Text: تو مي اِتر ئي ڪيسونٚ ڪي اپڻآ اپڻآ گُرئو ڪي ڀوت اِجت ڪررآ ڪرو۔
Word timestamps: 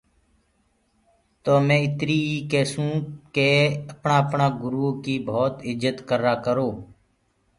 تو 1.43 1.53
مي 1.67 1.77
اِتر 1.85 2.09
ئي 2.17 2.35
ڪيسونٚ 2.51 2.99
ڪي 3.35 3.51
اپڻآ 3.91 4.17
اپڻآ 4.23 4.47
گُرئو 4.61 4.89
ڪي 5.03 5.15
ڀوت 5.27 5.55
اِجت 5.67 5.97
ڪررآ 6.09 6.33
ڪرو۔ 6.45 6.69